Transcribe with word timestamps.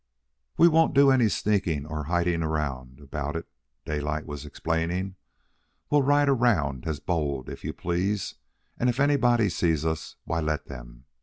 "We 0.57 0.67
won't 0.67 0.95
do 0.95 1.11
any 1.11 1.29
sneaking 1.29 1.85
or 1.85 2.05
hiding 2.05 2.41
around 2.41 2.99
about 3.01 3.35
it," 3.35 3.47
Daylight 3.85 4.25
was 4.25 4.47
explaining. 4.47 5.13
"We'll 5.91 6.01
ride 6.01 6.27
around 6.27 6.87
as 6.87 6.99
bold 6.99 7.49
if 7.49 7.63
you 7.63 7.71
please, 7.71 8.33
and 8.79 8.89
if 8.89 8.99
anybody 8.99 9.47
sees 9.47 9.85
us, 9.85 10.15
why, 10.23 10.39
let 10.39 10.65
them. 10.65 11.05